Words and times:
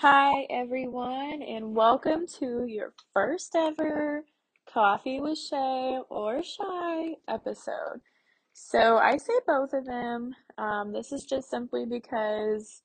Hi, 0.00 0.46
everyone, 0.48 1.42
and 1.42 1.74
welcome 1.74 2.24
to 2.38 2.66
your 2.68 2.92
first 3.12 3.56
ever 3.56 4.22
Coffee 4.72 5.20
with 5.20 5.36
Shay 5.36 5.98
or 6.08 6.40
Shy 6.40 7.16
episode. 7.26 8.00
So, 8.52 8.98
I 8.98 9.16
say 9.16 9.32
both 9.44 9.72
of 9.72 9.86
them. 9.86 10.36
Um, 10.56 10.92
this 10.92 11.10
is 11.10 11.24
just 11.24 11.50
simply 11.50 11.84
because 11.84 12.80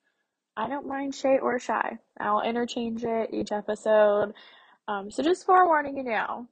I 0.57 0.68
don't 0.68 0.88
mind 0.88 1.13
Shay 1.13 1.38
or 1.38 1.60
Shy. 1.60 1.99
I'll 2.20 2.41
interchange 2.41 3.04
it 3.04 3.30
each 3.32 3.52
episode. 3.52 4.34
Um, 4.88 5.12
so, 5.12 5.22
just 5.22 5.46
forewarning 5.46 5.98
you 5.98 6.04
now, 6.04 6.48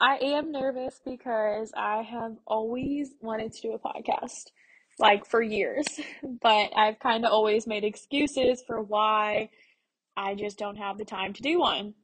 I 0.00 0.16
am 0.16 0.50
nervous 0.50 1.00
because 1.04 1.70
I 1.76 2.02
have 2.02 2.34
always 2.44 3.14
wanted 3.20 3.52
to 3.52 3.62
do 3.62 3.72
a 3.74 3.78
podcast, 3.78 4.46
like 4.98 5.26
for 5.26 5.42
years, 5.42 5.86
but 6.42 6.70
I've 6.76 6.98
kind 6.98 7.24
of 7.24 7.32
always 7.32 7.66
made 7.66 7.84
excuses 7.84 8.62
for 8.66 8.82
why 8.82 9.50
I 10.16 10.34
just 10.34 10.58
don't 10.58 10.76
have 10.76 10.98
the 10.98 11.04
time 11.04 11.32
to 11.34 11.42
do 11.42 11.60
one. 11.60 11.94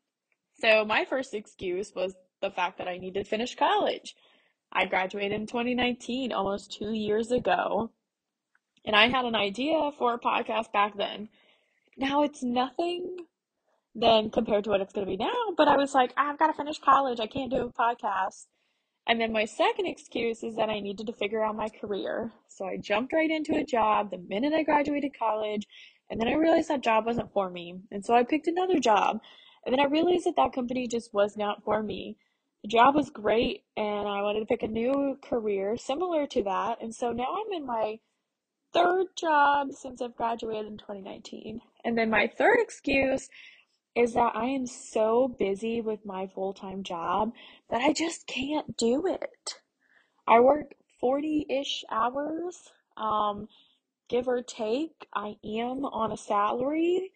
So 0.61 0.85
my 0.85 1.05
first 1.05 1.35
excuse 1.35 1.93
was 1.95 2.15
the 2.41 2.51
fact 2.51 2.79
that 2.79 2.89
I 2.89 2.99
need 2.99 3.15
to 3.15 3.25
finish 3.25 3.57
college. 3.57 4.15
I 4.73 4.87
graduated 4.87 5.41
in 5.41 5.47
2019, 5.47 6.33
almost 6.33 6.73
two 6.73 6.93
years 6.93 7.31
ago, 7.31 7.91
and 8.85 8.95
I 8.95 9.09
had 9.09 9.25
an 9.25 9.35
idea 9.35 9.91
for 9.99 10.15
a 10.15 10.19
podcast 10.19 10.73
back 10.73 10.97
then. 10.97 11.29
Now 11.97 12.23
it's 12.23 12.43
nothing 12.43 13.17
then 13.95 14.31
compared 14.31 14.65
to 14.65 14.71
what 14.71 14.81
it's 14.81 14.93
going 14.93 15.07
to 15.07 15.11
be 15.11 15.17
now, 15.17 15.55
but 15.57 15.69
I 15.69 15.77
was 15.77 15.95
like, 15.95 16.13
I've 16.17 16.39
got 16.39 16.49
to 16.49 16.53
finish 16.53 16.79
college. 16.79 17.21
I 17.21 17.29
can't 17.29 17.51
do 17.51 17.59
a 17.59 17.73
podcast. 17.73 18.47
And 19.07 19.21
then 19.21 19.33
my 19.33 19.45
second 19.45 19.87
excuse 19.87 20.43
is 20.43 20.57
that 20.57 20.71
I 20.71 20.81
needed 20.81 21.07
to 21.07 21.13
figure 21.13 21.45
out 21.45 21.57
my 21.57 21.69
career. 21.69 22.33
So 22.49 22.65
I 22.65 22.79
jumped 22.79 23.13
right 23.13 23.31
into 23.31 23.55
a 23.55 23.65
job 23.65 24.11
the 24.11 24.19
minute 24.19 24.55
I 24.55 24.63
graduated 24.63 25.19
college. 25.19 25.67
And 26.11 26.21
then 26.21 26.29
I 26.29 26.35
realized 26.35 26.69
that 26.69 26.83
job 26.83 27.05
wasn't 27.05 27.33
for 27.33 27.51
me. 27.51 27.75
And 27.91 28.05
so 28.05 28.15
I 28.15 28.25
picked 28.25 28.47
another 28.47 28.79
job. 28.79 29.21
And 29.65 29.73
then 29.73 29.81
I 29.81 29.85
realized 29.85 30.25
that 30.27 30.37
that 30.37 30.53
company 30.53 30.87
just 30.87 31.13
was 31.13 31.37
not 31.37 31.65
for 31.65 31.83
me. 31.83 32.17
The 32.63 32.69
job 32.69 32.95
was 32.95 33.11
great 33.11 33.65
and 33.77 34.09
I 34.09 34.23
wanted 34.23 34.41
to 34.41 34.47
pick 34.47 34.63
a 34.63 34.69
new 34.69 35.19
career 35.23 35.77
similar 35.77 36.27
to 36.29 36.43
that. 36.45 36.79
And 36.81 36.95
so 36.95 37.13
now 37.13 37.27
I'm 37.27 37.53
in 37.53 37.67
my 37.67 37.99
third 38.73 39.07
job 39.17 39.73
since 39.73 40.01
I've 40.01 40.17
graduated 40.17 40.67
in 40.67 40.79
2019. 40.79 41.61
And 41.85 41.97
then 41.97 42.09
my 42.09 42.27
third 42.39 42.59
excuse 42.61 43.29
is 43.95 44.15
that 44.15 44.33
I 44.35 44.47
am 44.47 44.67
so 44.67 45.29
busy 45.29 45.81
with 45.81 46.05
my 46.05 46.27
full 46.27 46.53
time 46.53 46.83
job 46.83 47.33
that 47.71 47.81
I 47.81 47.93
just 47.93 48.27
can't 48.27 48.77
do 48.77 49.07
it. 49.07 49.61
I 50.27 50.41
work 50.41 50.75
40 51.01 51.47
ish 51.49 51.85
hours, 51.91 52.71
um, 52.97 53.49
give 54.09 54.27
or 54.27 54.43
take. 54.43 55.07
I 55.15 55.37
am 55.45 55.85
on 55.85 56.13
a 56.13 56.17
salary, 56.17 57.13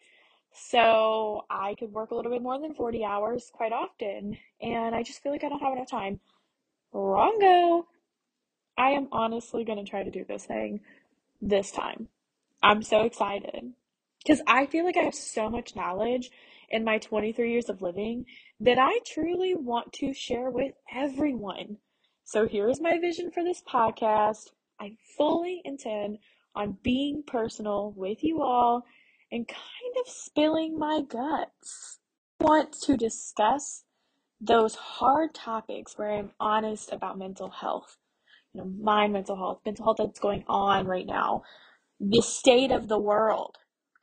so 0.52 1.44
I 1.50 1.74
could 1.74 1.92
work 1.92 2.10
a 2.10 2.14
little 2.14 2.30
bit 2.30 2.42
more 2.42 2.60
than 2.60 2.74
40 2.74 3.04
hours 3.04 3.50
quite 3.52 3.72
often, 3.72 4.38
and 4.60 4.94
I 4.94 5.02
just 5.02 5.22
feel 5.22 5.32
like 5.32 5.44
I 5.44 5.48
don't 5.48 5.60
have 5.60 5.72
enough 5.72 5.90
time. 5.90 6.20
Wrongo! 6.94 7.84
I 8.76 8.90
am 8.90 9.08
honestly 9.10 9.64
going 9.64 9.84
to 9.84 9.90
try 9.90 10.04
to 10.04 10.10
do 10.10 10.24
this 10.24 10.44
thing 10.44 10.80
this 11.42 11.72
time. 11.72 12.08
I'm 12.62 12.82
so 12.82 13.02
excited 13.02 13.72
because 14.18 14.40
I 14.46 14.66
feel 14.66 14.84
like 14.84 14.96
I 14.96 15.02
have 15.02 15.14
so 15.14 15.50
much 15.50 15.74
knowledge 15.74 16.30
in 16.70 16.84
my 16.84 16.98
23 16.98 17.50
years 17.50 17.68
of 17.68 17.82
living 17.82 18.24
that 18.60 18.78
I 18.78 19.00
truly 19.06 19.54
want 19.54 19.92
to 19.94 20.12
share 20.12 20.50
with 20.50 20.72
everyone. 20.94 21.78
So 22.24 22.46
here's 22.46 22.80
my 22.80 22.98
vision 22.98 23.30
for 23.30 23.42
this 23.42 23.62
podcast. 23.62 24.50
I 24.80 24.96
fully 25.16 25.62
intend 25.64 26.18
on 26.54 26.78
being 26.82 27.22
personal 27.26 27.92
with 27.96 28.22
you 28.22 28.42
all 28.42 28.84
and 29.32 29.48
kind 29.48 29.94
of 30.00 30.12
spilling 30.12 30.78
my 30.78 31.00
guts. 31.00 31.98
I 32.40 32.44
want 32.44 32.72
to 32.84 32.96
discuss 32.96 33.84
those 34.40 34.74
hard 34.74 35.34
topics 35.34 35.96
where 35.96 36.12
I'm 36.12 36.30
honest 36.38 36.92
about 36.92 37.18
mental 37.18 37.50
health. 37.50 37.96
You 38.52 38.60
know, 38.60 38.70
my 38.80 39.08
mental 39.08 39.36
health, 39.36 39.60
mental 39.64 39.84
health 39.84 39.96
that's 39.98 40.20
going 40.20 40.44
on 40.48 40.86
right 40.86 41.06
now, 41.06 41.42
the 42.00 42.22
state 42.22 42.70
of 42.70 42.88
the 42.88 42.98
world. 42.98 43.56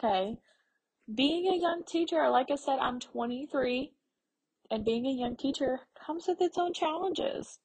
Okay 0.04 0.38
being 1.14 1.48
a 1.48 1.58
young 1.58 1.84
teacher, 1.86 2.28
like 2.30 2.50
I 2.50 2.56
said, 2.56 2.80
I'm 2.80 3.00
23, 3.00 3.94
and 4.72 4.86
being 4.86 5.06
a 5.06 5.12
young 5.12 5.36
teacher 5.36 5.82
comes 6.06 6.26
with 6.28 6.42
its 6.42 6.58
own 6.58 6.74
challenges. 6.74 7.60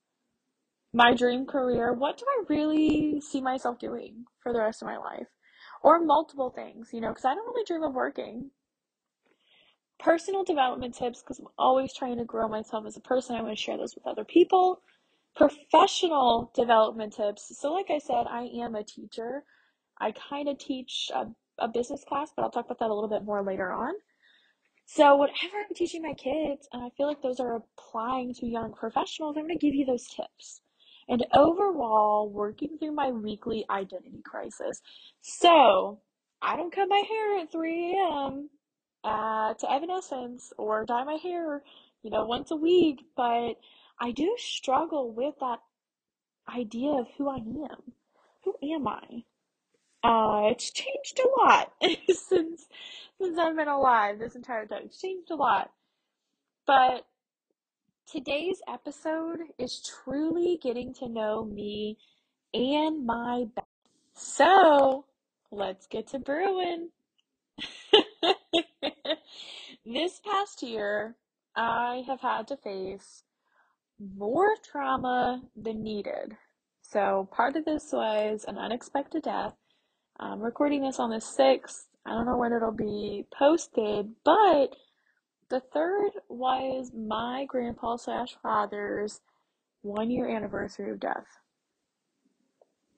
My 0.93 1.15
dream 1.15 1.47
career, 1.47 1.93
what 1.93 2.19
do 2.19 2.25
I 2.28 2.45
really 2.49 3.21
see 3.21 3.41
myself 3.41 3.78
doing 3.78 4.25
for 4.43 4.53
the 4.53 4.59
rest 4.59 4.83
of 4.83 4.87
my 4.87 4.99
life? 4.99 5.28
Or 5.83 6.05
multiple 6.05 6.51
things, 6.51 6.91
you 6.93 7.01
know, 7.01 7.09
because 7.09 7.25
I 7.25 7.34
don't 7.34 7.47
really 7.47 7.65
dream 7.65 7.83
of 7.83 7.95
working. 7.95 8.51
Personal 9.99 10.45
development 10.45 10.95
tips, 10.95 11.22
because 11.22 11.39
I'm 11.39 11.47
always 11.59 11.95
trying 11.95 12.19
to 12.19 12.25
grow 12.25 12.49
myself 12.49 12.87
as 12.87 12.97
a 12.97 13.01
person. 13.01 13.37
I 13.37 13.43
want 13.43 13.57
to 13.57 13.62
share 13.62 13.77
those 13.78 13.95
with 13.95 14.07
other 14.07 14.25
people. 14.25 14.83
Professional 15.37 16.51
development 16.55 17.15
tips. 17.15 17.57
So, 17.59 17.72
like 17.72 17.91
I 17.91 17.99
said, 17.99 18.27
I 18.28 18.51
am 18.61 18.75
a 18.75 18.84
teacher. 18.84 19.45
I 19.99 20.12
kind 20.12 20.49
of 20.49 20.59
teach 20.59 21.11
a 21.15 21.27
a 21.60 21.69
business 21.69 22.04
class, 22.04 22.31
but 22.34 22.43
I'll 22.43 22.50
talk 22.50 22.66
about 22.66 22.78
that 22.81 22.91
a 22.91 22.94
little 22.94 23.09
bit 23.09 23.25
more 23.25 23.43
later 23.43 23.72
on. 23.72 23.94
So, 24.87 25.15
whatever 25.16 25.59
I'm 25.59 25.75
teaching 25.75 26.03
my 26.03 26.15
kids, 26.15 26.69
and 26.72 26.82
I 26.82 26.88
feel 26.97 27.06
like 27.06 27.22
those 27.22 27.38
are 27.38 27.56
applying 27.56 28.34
to 28.34 28.47
young 28.47 28.72
professionals, 28.72 29.37
I'm 29.37 29.44
going 29.47 29.56
to 29.56 29.65
give 29.65 29.75
you 29.75 29.87
those 29.87 30.06
tips. 30.09 30.62
And 31.09 31.25
overall, 31.34 32.28
working 32.28 32.76
through 32.78 32.93
my 32.93 33.10
weekly 33.10 33.65
identity 33.71 34.22
crisis. 34.25 34.81
So, 35.21 36.00
I 36.43 36.56
don't 36.56 36.75
cut 36.75 36.88
my 36.88 37.03
hair 37.09 37.38
at 37.41 37.53
3 37.53 37.94
a.m. 37.94 38.50
Uh, 39.04 39.54
to 39.54 39.71
Evanescence 39.71 40.53
or 40.59 40.84
dye 40.84 41.04
my 41.04 41.19
hair, 41.22 41.62
you 42.03 42.10
know, 42.10 42.25
once 42.25 42.50
a 42.50 42.56
week, 42.56 43.00
but 43.16 43.54
I 44.00 44.10
do 44.12 44.34
struggle 44.38 45.12
with 45.12 45.34
that 45.41 45.60
idea 46.54 46.91
of 46.91 47.06
who 47.16 47.28
I 47.28 47.37
am. 47.37 47.92
Who 48.44 48.54
am 48.75 48.88
I? 48.88 49.25
Uh, 50.03 50.49
it's 50.50 50.71
changed 50.71 51.21
a 51.21 51.41
lot 51.41 51.72
since 52.09 52.66
since 53.21 53.38
I've 53.38 53.56
been 53.56 53.69
alive 53.69 54.19
this 54.19 54.34
entire 54.34 54.66
time. 54.66 54.83
It's 54.87 55.00
changed 55.00 55.31
a 55.31 55.34
lot. 55.34 55.71
But 56.66 57.05
today's 58.10 58.62
episode 58.66 59.41
is 59.59 59.83
truly 59.83 60.59
getting 60.62 60.94
to 60.94 61.09
know 61.09 61.44
me 61.44 61.99
and 62.55 63.05
my 63.05 63.44
back. 63.55 63.66
So, 64.15 65.05
let's 65.50 65.87
get 65.87 66.09
to 66.09 66.19
brewing. 66.19 66.91
this 69.84 70.21
past 70.21 70.62
year, 70.62 71.16
I 71.55 72.05
have 72.06 72.21
had 72.21 72.49
to 72.49 72.56
face 72.56 73.25
more 74.16 74.55
trauma 74.62 75.43
than 75.55 75.83
needed. 75.83 76.37
So, 76.83 77.28
part 77.31 77.56
of 77.56 77.66
this 77.66 77.91
was 77.93 78.44
an 78.49 78.56
unexpected 78.56 79.22
death 79.25 79.55
I'm 80.23 80.43
recording 80.43 80.83
this 80.83 81.01
on 81.01 81.09
the 81.09 81.17
6th. 81.17 81.87
I 82.05 82.11
don't 82.11 82.27
know 82.27 82.37
when 82.37 82.53
it'll 82.53 82.73
be 82.73 83.25
posted, 83.33 84.11
but 84.23 84.77
the 85.49 85.61
third 85.73 86.11
was 86.29 86.93
my 86.95 87.47
grandpa 87.49 87.97
slash 87.97 88.37
father's 88.43 89.23
one 89.81 90.11
year 90.11 90.29
anniversary 90.29 90.91
of 90.91 91.01
death. 91.01 91.25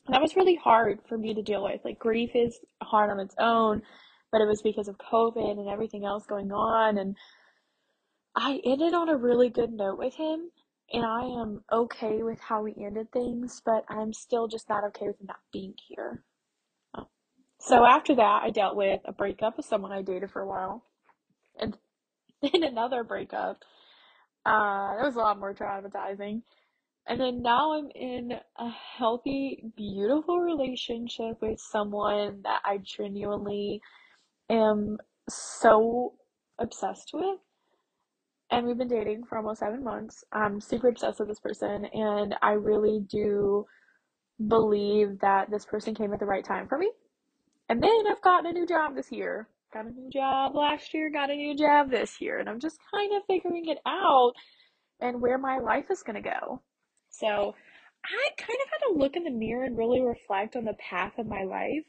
And 0.04 0.14
that 0.14 0.20
was 0.20 0.34
really 0.34 0.56
hard 0.56 0.98
for 1.08 1.16
me 1.16 1.32
to 1.32 1.42
deal 1.42 1.62
with. 1.62 1.84
Like, 1.84 2.00
grief 2.00 2.30
is 2.34 2.58
hard 2.82 3.08
on 3.08 3.20
its 3.20 3.36
own, 3.38 3.82
but 4.32 4.40
it 4.40 4.48
was 4.48 4.60
because 4.60 4.88
of 4.88 4.98
COVID 4.98 5.60
and 5.60 5.68
everything 5.68 6.04
else 6.04 6.26
going 6.26 6.50
on. 6.50 6.98
And 6.98 7.16
I 8.34 8.60
ended 8.64 8.94
on 8.94 9.08
a 9.08 9.16
really 9.16 9.48
good 9.48 9.72
note 9.72 9.96
with 9.96 10.14
him, 10.16 10.50
and 10.92 11.06
I 11.06 11.22
am 11.22 11.62
okay 11.70 12.24
with 12.24 12.40
how 12.40 12.62
we 12.62 12.74
ended 12.76 13.12
things, 13.12 13.62
but 13.64 13.84
I'm 13.88 14.12
still 14.12 14.48
just 14.48 14.68
not 14.68 14.82
okay 14.86 15.06
with 15.06 15.20
him 15.20 15.28
not 15.28 15.40
being 15.52 15.74
here. 15.86 16.24
So 17.64 17.86
after 17.86 18.16
that, 18.16 18.42
I 18.42 18.50
dealt 18.50 18.74
with 18.74 19.00
a 19.04 19.12
breakup 19.12 19.56
with 19.56 19.66
someone 19.66 19.92
I 19.92 20.02
dated 20.02 20.32
for 20.32 20.42
a 20.42 20.48
while, 20.48 20.84
and 21.60 21.76
then 22.42 22.64
another 22.64 23.04
breakup. 23.04 23.62
Uh, 24.44 24.96
it 24.98 25.04
was 25.06 25.14
a 25.14 25.20
lot 25.20 25.38
more 25.38 25.54
traumatizing. 25.54 26.42
And 27.06 27.20
then 27.20 27.42
now 27.42 27.74
I'm 27.74 27.88
in 27.94 28.32
a 28.58 28.68
healthy, 28.98 29.62
beautiful 29.76 30.40
relationship 30.40 31.40
with 31.40 31.60
someone 31.60 32.42
that 32.42 32.62
I 32.64 32.78
genuinely 32.78 33.80
am 34.50 34.98
so 35.28 36.14
obsessed 36.58 37.10
with. 37.12 37.38
And 38.50 38.66
we've 38.66 38.78
been 38.78 38.88
dating 38.88 39.24
for 39.28 39.38
almost 39.38 39.60
seven 39.60 39.84
months. 39.84 40.24
I'm 40.32 40.60
super 40.60 40.88
obsessed 40.88 41.20
with 41.20 41.28
this 41.28 41.40
person, 41.40 41.84
and 41.86 42.34
I 42.42 42.52
really 42.52 43.00
do 43.08 43.66
believe 44.48 45.20
that 45.20 45.50
this 45.50 45.64
person 45.64 45.94
came 45.94 46.12
at 46.12 46.18
the 46.18 46.26
right 46.26 46.44
time 46.44 46.66
for 46.66 46.76
me. 46.76 46.90
And 47.72 47.82
then 47.82 48.04
I've 48.10 48.22
gotten 48.22 48.50
a 48.50 48.52
new 48.52 48.66
job 48.66 48.96
this 48.96 49.12
year. 49.12 49.48
Got 49.74 49.86
a 49.86 49.90
new 49.90 50.10
job 50.10 50.54
last 50.56 50.94
year, 50.94 51.10
got 51.10 51.30
a 51.30 51.36
new 51.36 51.56
job 51.56 51.90
this 51.90 52.20
year. 52.20 52.38
And 52.40 52.48
I'm 52.48 52.60
just 52.60 52.78
kind 52.92 53.12
of 53.16 53.22
figuring 53.26 53.68
it 53.68 53.78
out 53.86 54.34
and 55.00 55.22
where 55.22 55.38
my 55.38 55.58
life 55.58 55.90
is 55.90 56.02
going 56.02 56.22
to 56.22 56.30
go. 56.30 56.62
So 57.10 57.54
I 58.04 58.30
kind 58.38 58.60
of 58.64 58.68
had 58.70 58.88
to 58.88 58.98
look 58.98 59.16
in 59.16 59.24
the 59.24 59.30
mirror 59.30 59.64
and 59.64 59.78
really 59.78 60.02
reflect 60.02 60.56
on 60.56 60.64
the 60.66 60.74
path 60.74 61.18
of 61.18 61.26
my 61.26 61.44
life. 61.44 61.84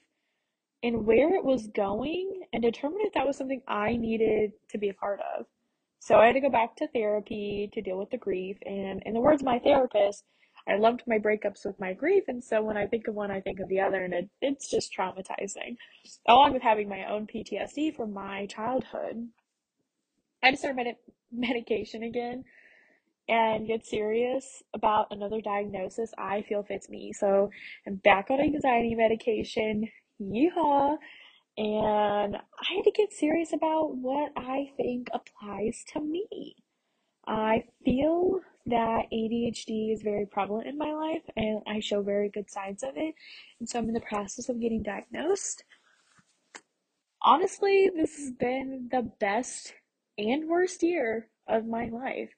and 0.83 1.05
where 1.05 1.35
it 1.35 1.45
was 1.45 1.67
going 1.67 2.43
and 2.53 2.61
determine 2.61 2.99
if 3.01 3.13
that 3.13 3.25
was 3.25 3.37
something 3.37 3.61
I 3.67 3.95
needed 3.97 4.51
to 4.69 4.77
be 4.77 4.89
a 4.89 4.93
part 4.93 5.19
of. 5.37 5.45
So 5.99 6.17
I 6.17 6.27
had 6.27 6.33
to 6.33 6.41
go 6.41 6.49
back 6.49 6.75
to 6.77 6.87
therapy 6.89 7.69
to 7.73 7.81
deal 7.81 7.97
with 7.97 8.09
the 8.11 8.17
grief. 8.17 8.57
And 8.65 9.01
in 9.05 9.13
the 9.13 9.21
words 9.21 9.41
of 9.41 9.45
my 9.45 9.59
therapist, 9.59 10.25
I 10.67 10.77
loved 10.77 11.03
my 11.05 11.19
breakups 11.19 11.65
with 11.65 11.79
my 11.79 11.93
grief. 11.93 12.23
And 12.27 12.43
so 12.43 12.61
when 12.61 12.77
I 12.77 12.87
think 12.87 13.07
of 13.07 13.15
one, 13.15 13.31
I 13.31 13.41
think 13.41 13.59
of 13.59 13.67
the 13.67 13.81
other. 13.81 14.03
And 14.03 14.13
it, 14.13 14.29
it's 14.41 14.69
just 14.69 14.95
traumatizing. 14.97 15.77
Along 16.27 16.53
with 16.53 16.61
having 16.61 16.87
my 16.87 17.05
own 17.05 17.27
PTSD 17.27 17.95
from 17.95 18.13
my 18.13 18.45
childhood, 18.45 19.27
I 20.41 20.47
had 20.47 20.51
to 20.51 20.57
start 20.57 20.75
med- 20.75 20.95
medication 21.31 22.03
again 22.03 22.45
and 23.27 23.67
get 23.67 23.85
serious 23.85 24.63
about 24.73 25.07
another 25.11 25.41
diagnosis 25.41 26.11
I 26.17 26.41
feel 26.43 26.63
fits 26.63 26.89
me. 26.89 27.13
So 27.13 27.49
I'm 27.87 27.95
back 27.95 28.29
on 28.29 28.39
anxiety 28.39 28.95
medication. 28.95 29.89
Yeehaw! 30.21 30.97
And 31.57 32.35
I 32.35 32.73
had 32.75 32.83
to 32.85 32.91
get 32.91 33.13
serious 33.13 33.53
about 33.53 33.95
what 33.95 34.31
I 34.35 34.71
think 34.75 35.09
applies 35.13 35.83
to 35.93 36.01
me. 36.01 36.55
I 37.27 37.63
feel 37.85 38.41
that 38.65 39.05
ADHD 39.11 39.93
is 39.93 40.01
very 40.01 40.25
prevalent 40.25 40.67
in 40.67 40.77
my 40.77 40.93
life 40.93 41.23
and 41.35 41.61
I 41.67 41.79
show 41.79 42.01
very 42.01 42.29
good 42.29 42.49
signs 42.49 42.83
of 42.83 42.91
it. 42.95 43.13
And 43.59 43.67
so 43.67 43.79
I'm 43.79 43.87
in 43.87 43.93
the 43.93 43.99
process 43.99 44.49
of 44.49 44.61
getting 44.61 44.83
diagnosed. 44.83 45.63
Honestly, 47.21 47.89
this 47.95 48.17
has 48.17 48.31
been 48.31 48.89
the 48.91 49.09
best 49.19 49.73
and 50.17 50.47
worst 50.47 50.83
year 50.83 51.29
of 51.47 51.65
my 51.65 51.89
life. 51.89 52.29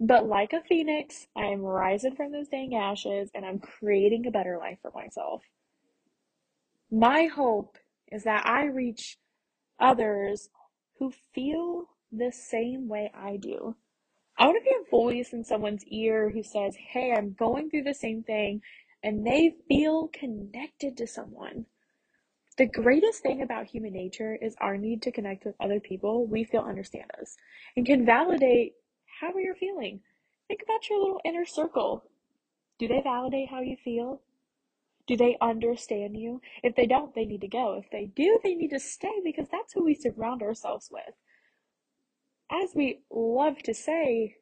But 0.00 0.26
like 0.26 0.52
a 0.52 0.62
phoenix, 0.68 1.26
I 1.36 1.46
am 1.46 1.60
rising 1.60 2.14
from 2.14 2.32
those 2.32 2.48
dang 2.48 2.74
ashes 2.74 3.30
and 3.34 3.44
I'm 3.44 3.58
creating 3.58 4.26
a 4.26 4.30
better 4.30 4.58
life 4.58 4.78
for 4.82 4.92
myself. 4.94 5.42
My 6.90 7.26
hope 7.26 7.78
is 8.12 8.24
that 8.24 8.46
I 8.46 8.64
reach 8.66 9.16
others 9.80 10.48
who 10.98 11.12
feel 11.34 11.86
the 12.12 12.32
same 12.32 12.88
way 12.88 13.10
I 13.14 13.36
do. 13.36 13.76
I 14.36 14.46
want 14.46 14.58
to 14.58 14.68
be 14.68 14.76
a 14.76 14.90
voice 14.90 15.32
in 15.32 15.44
someone's 15.44 15.84
ear 15.86 16.30
who 16.30 16.42
says, 16.42 16.76
Hey, 16.76 17.12
I'm 17.12 17.34
going 17.38 17.70
through 17.70 17.84
the 17.84 17.94
same 17.94 18.22
thing, 18.22 18.62
and 19.02 19.26
they 19.26 19.54
feel 19.68 20.08
connected 20.08 20.96
to 20.96 21.06
someone. 21.06 21.66
The 22.56 22.66
greatest 22.66 23.22
thing 23.22 23.42
about 23.42 23.66
human 23.66 23.92
nature 23.92 24.36
is 24.40 24.54
our 24.60 24.76
need 24.76 25.02
to 25.02 25.12
connect 25.12 25.44
with 25.44 25.56
other 25.60 25.80
people 25.80 26.26
we 26.26 26.44
feel 26.44 26.60
understand 26.60 27.10
us 27.20 27.36
and 27.76 27.84
can 27.84 28.06
validate 28.06 28.74
how 29.20 29.32
you're 29.36 29.56
feeling. 29.56 30.00
Think 30.46 30.62
about 30.62 30.88
your 30.88 31.00
little 31.00 31.20
inner 31.24 31.44
circle. 31.44 32.04
Do 32.78 32.86
they 32.86 33.00
validate 33.02 33.50
how 33.50 33.60
you 33.60 33.76
feel? 33.76 34.20
Do 35.06 35.16
they 35.16 35.36
understand 35.40 36.16
you? 36.16 36.40
If 36.62 36.76
they 36.76 36.86
don't, 36.86 37.14
they 37.14 37.24
need 37.24 37.40
to 37.42 37.48
go. 37.48 37.74
If 37.74 37.90
they 37.90 38.06
do, 38.06 38.38
they 38.42 38.54
need 38.54 38.70
to 38.70 38.80
stay 38.80 39.20
because 39.24 39.48
that's 39.50 39.72
who 39.72 39.84
we 39.84 39.94
surround 39.94 40.42
ourselves 40.42 40.88
with. 40.90 41.14
As 42.62 42.70
we 42.74 43.00
love 43.10 43.58
to 43.64 43.74
say, 43.74 44.36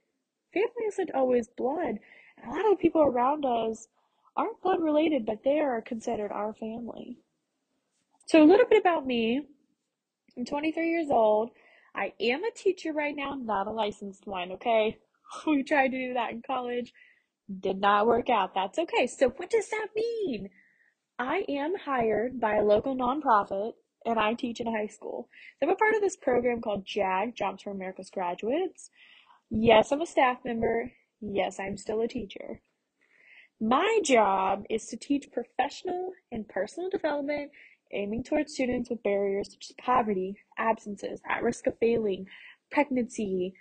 family 0.52 0.86
isn't 0.88 1.14
always 1.14 1.48
blood. 1.48 1.98
And 2.36 2.46
a 2.46 2.50
lot 2.50 2.66
of 2.66 2.72
the 2.72 2.82
people 2.82 3.02
around 3.02 3.44
us 3.44 3.88
aren't 4.36 4.60
blood 4.62 4.82
related, 4.82 5.24
but 5.24 5.44
they 5.44 5.60
are 5.60 5.80
considered 5.80 6.32
our 6.32 6.52
family. 6.52 7.18
So, 8.26 8.42
a 8.42 8.44
little 8.44 8.66
bit 8.66 8.80
about 8.80 9.06
me 9.06 9.42
I'm 10.36 10.44
23 10.44 10.88
years 10.88 11.08
old. 11.10 11.50
I 11.94 12.12
am 12.20 12.42
a 12.44 12.50
teacher 12.50 12.92
right 12.92 13.14
now, 13.14 13.34
not 13.34 13.66
a 13.66 13.70
licensed 13.70 14.26
one, 14.26 14.52
okay? 14.52 14.98
We 15.46 15.62
tried 15.62 15.88
to 15.88 16.08
do 16.08 16.14
that 16.14 16.32
in 16.32 16.42
college 16.42 16.92
did 17.60 17.80
not 17.80 18.06
work 18.06 18.30
out. 18.30 18.54
That's 18.54 18.78
okay. 18.78 19.06
So, 19.06 19.28
what 19.30 19.50
does 19.50 19.68
that 19.70 19.88
mean? 19.94 20.50
I 21.18 21.44
am 21.48 21.74
hired 21.84 22.40
by 22.40 22.56
a 22.56 22.64
local 22.64 22.96
nonprofit 22.96 23.72
and 24.04 24.18
I 24.18 24.34
teach 24.34 24.60
in 24.60 24.66
high 24.66 24.86
school. 24.86 25.28
So, 25.58 25.66
I'm 25.66 25.72
a 25.72 25.76
part 25.76 25.94
of 25.94 26.00
this 26.00 26.16
program 26.16 26.60
called 26.60 26.84
JAG, 26.86 27.34
Jobs 27.34 27.62
for 27.62 27.70
America's 27.70 28.10
Graduates. 28.10 28.90
Yes, 29.50 29.92
I'm 29.92 30.00
a 30.00 30.06
staff 30.06 30.38
member. 30.44 30.92
Yes, 31.20 31.60
I'm 31.60 31.76
still 31.76 32.00
a 32.00 32.08
teacher. 32.08 32.60
My 33.60 34.00
job 34.04 34.64
is 34.68 34.86
to 34.86 34.96
teach 34.96 35.30
professional 35.30 36.12
and 36.32 36.48
personal 36.48 36.90
development 36.90 37.52
aiming 37.92 38.24
towards 38.24 38.54
students 38.54 38.90
with 38.90 39.02
barriers 39.02 39.50
such 39.52 39.70
as 39.70 39.76
poverty, 39.84 40.36
absences, 40.58 41.20
at 41.28 41.42
risk 41.42 41.66
of 41.66 41.78
failing, 41.78 42.26
pregnancy. 42.70 43.54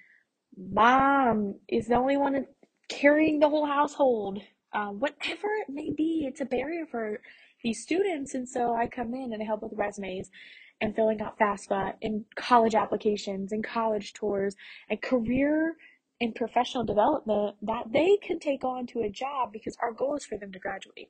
Mom 0.57 1.55
is 1.67 1.87
the 1.87 1.95
only 1.95 2.17
one 2.17 2.45
carrying 2.89 3.39
the 3.39 3.49
whole 3.49 3.65
household, 3.65 4.39
um, 4.73 4.99
whatever 4.99 5.47
it 5.67 5.69
may 5.69 5.91
be, 5.91 6.25
it's 6.27 6.41
a 6.41 6.45
barrier 6.45 6.85
for 6.89 7.21
these 7.63 7.81
students. 7.81 8.33
And 8.33 8.47
so 8.47 8.75
I 8.75 8.87
come 8.87 9.13
in 9.13 9.33
and 9.33 9.41
I 9.41 9.45
help 9.45 9.63
with 9.63 9.73
resumes 9.75 10.29
and 10.81 10.95
filling 10.95 11.21
out 11.21 11.37
FAFSA 11.37 11.93
and 12.01 12.25
college 12.35 12.75
applications 12.75 13.51
and 13.51 13.63
college 13.63 14.13
tours 14.13 14.55
and 14.89 15.01
career 15.01 15.75
and 16.19 16.35
professional 16.35 16.83
development 16.83 17.55
that 17.61 17.91
they 17.91 18.17
can 18.17 18.39
take 18.39 18.63
on 18.63 18.85
to 18.87 19.01
a 19.01 19.09
job 19.09 19.51
because 19.51 19.77
our 19.81 19.91
goal 19.91 20.15
is 20.15 20.25
for 20.25 20.37
them 20.37 20.51
to 20.51 20.59
graduate. 20.59 21.09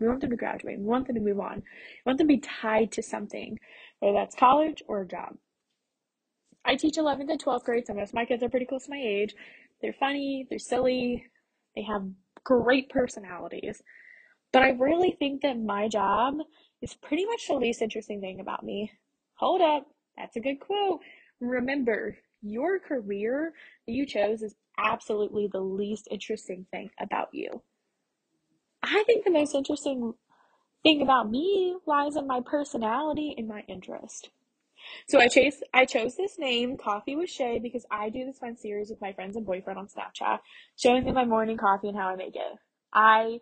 We 0.00 0.08
want 0.08 0.20
them 0.20 0.30
to 0.30 0.36
graduate. 0.36 0.78
We 0.78 0.84
want 0.84 1.06
them 1.06 1.14
to 1.16 1.20
move 1.20 1.40
on. 1.40 1.56
We 1.56 2.02
want 2.06 2.18
them 2.18 2.28
to 2.28 2.34
be 2.34 2.40
tied 2.40 2.90
to 2.92 3.02
something, 3.02 3.58
whether 4.00 4.14
that's 4.14 4.34
college 4.34 4.82
or 4.88 5.02
a 5.02 5.06
job. 5.06 5.36
I 6.64 6.76
teach 6.76 6.96
11th 6.96 7.30
and 7.30 7.42
12th 7.42 7.64
grade, 7.64 7.86
so 7.86 7.94
most 7.94 8.10
of 8.10 8.14
my 8.14 8.24
kids 8.24 8.42
are 8.42 8.48
pretty 8.48 8.66
close 8.66 8.84
to 8.84 8.90
my 8.90 9.00
age. 9.00 9.34
They're 9.82 9.92
funny, 9.92 10.46
they're 10.48 10.58
silly, 10.58 11.24
they 11.76 11.82
have 11.82 12.08
great 12.42 12.88
personalities. 12.88 13.82
But 14.54 14.62
I 14.62 14.70
really 14.70 15.10
think 15.18 15.42
that 15.42 15.58
my 15.58 15.88
job 15.88 16.36
is 16.80 16.94
pretty 16.94 17.26
much 17.26 17.48
the 17.48 17.54
least 17.54 17.82
interesting 17.82 18.20
thing 18.20 18.38
about 18.38 18.62
me. 18.62 18.92
Hold 19.34 19.60
up, 19.60 19.88
that's 20.16 20.36
a 20.36 20.40
good 20.40 20.60
quote. 20.60 21.00
Remember, 21.40 22.16
your 22.40 22.78
career 22.78 23.52
that 23.84 23.92
you 23.92 24.06
chose 24.06 24.42
is 24.42 24.54
absolutely 24.78 25.48
the 25.52 25.60
least 25.60 26.06
interesting 26.08 26.66
thing 26.70 26.90
about 27.00 27.30
you. 27.32 27.62
I 28.80 29.02
think 29.08 29.24
the 29.24 29.32
most 29.32 29.56
interesting 29.56 30.14
thing 30.84 31.02
about 31.02 31.28
me 31.28 31.76
lies 31.84 32.14
in 32.14 32.28
my 32.28 32.40
personality 32.40 33.34
and 33.36 33.48
my 33.48 33.64
interest. 33.66 34.30
So 35.08 35.18
I 35.18 35.26
chose 35.26 35.64
I 35.72 35.84
chose 35.84 36.14
this 36.14 36.38
name, 36.38 36.76
Coffee 36.76 37.16
with 37.16 37.28
Shay, 37.28 37.58
because 37.58 37.86
I 37.90 38.08
do 38.08 38.24
this 38.24 38.38
fun 38.38 38.56
series 38.56 38.88
with 38.88 39.00
my 39.00 39.14
friends 39.14 39.34
and 39.34 39.44
boyfriend 39.44 39.80
on 39.80 39.88
Snapchat, 39.88 40.38
showing 40.76 41.04
them 41.04 41.14
my 41.14 41.24
morning 41.24 41.56
coffee 41.56 41.88
and 41.88 41.96
how 41.96 42.06
I 42.06 42.14
make 42.14 42.36
it. 42.36 42.58
I 42.92 43.40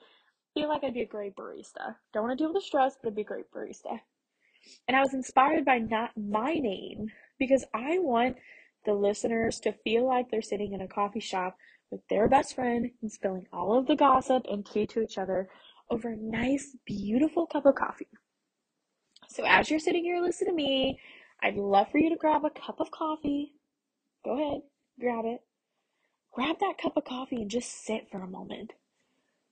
feel 0.54 0.68
like 0.68 0.84
I'd 0.84 0.94
be 0.94 1.02
a 1.02 1.06
great 1.06 1.36
barista. 1.36 1.96
Don't 2.12 2.24
want 2.24 2.38
to 2.38 2.42
deal 2.44 2.52
with 2.52 2.62
the 2.62 2.66
stress, 2.66 2.96
but 3.02 3.10
I'd 3.10 3.16
be 3.16 3.22
a 3.22 3.24
great 3.24 3.50
barista. 3.54 4.00
And 4.86 4.96
I 4.96 5.00
was 5.00 5.14
inspired 5.14 5.64
by 5.64 5.78
not 5.78 6.10
my 6.16 6.54
name 6.54 7.08
because 7.38 7.64
I 7.74 7.98
want 7.98 8.36
the 8.84 8.94
listeners 8.94 9.60
to 9.60 9.72
feel 9.84 10.06
like 10.06 10.30
they're 10.30 10.42
sitting 10.42 10.72
in 10.72 10.80
a 10.80 10.88
coffee 10.88 11.20
shop 11.20 11.56
with 11.90 12.00
their 12.08 12.28
best 12.28 12.54
friend 12.54 12.90
and 13.00 13.12
spilling 13.12 13.46
all 13.52 13.78
of 13.78 13.86
the 13.86 13.96
gossip 13.96 14.44
and 14.50 14.64
tea 14.64 14.86
to 14.86 15.02
each 15.02 15.18
other 15.18 15.48
over 15.90 16.08
a 16.08 16.16
nice, 16.16 16.76
beautiful 16.86 17.46
cup 17.46 17.66
of 17.66 17.74
coffee. 17.74 18.08
So 19.28 19.44
as 19.46 19.70
you're 19.70 19.78
sitting 19.78 20.04
here 20.04 20.20
listening 20.20 20.50
to 20.50 20.56
me, 20.56 20.98
I'd 21.42 21.56
love 21.56 21.88
for 21.90 21.98
you 21.98 22.10
to 22.10 22.16
grab 22.16 22.44
a 22.44 22.50
cup 22.50 22.80
of 22.80 22.90
coffee. 22.90 23.54
Go 24.24 24.38
ahead, 24.38 24.62
grab 24.98 25.24
it. 25.24 25.40
Grab 26.32 26.56
that 26.60 26.78
cup 26.80 26.96
of 26.96 27.04
coffee 27.04 27.42
and 27.42 27.50
just 27.50 27.84
sit 27.84 28.08
for 28.10 28.22
a 28.22 28.26
moment. 28.26 28.72